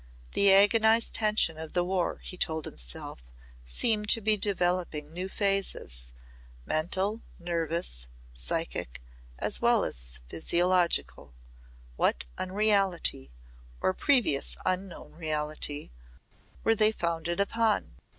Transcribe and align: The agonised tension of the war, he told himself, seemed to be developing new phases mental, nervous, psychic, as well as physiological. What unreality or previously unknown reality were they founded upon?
The 0.33 0.51
agonised 0.51 1.13
tension 1.13 1.59
of 1.59 1.73
the 1.73 1.83
war, 1.83 2.21
he 2.23 2.35
told 2.35 2.65
himself, 2.65 3.23
seemed 3.63 4.09
to 4.09 4.19
be 4.19 4.35
developing 4.35 5.13
new 5.13 5.29
phases 5.29 6.11
mental, 6.65 7.21
nervous, 7.37 8.07
psychic, 8.33 9.03
as 9.37 9.61
well 9.61 9.85
as 9.85 10.19
physiological. 10.27 11.35
What 11.97 12.25
unreality 12.39 13.31
or 13.79 13.93
previously 13.93 14.59
unknown 14.65 15.11
reality 15.11 15.91
were 16.63 16.73
they 16.73 16.91
founded 16.91 17.39
upon? 17.39 17.93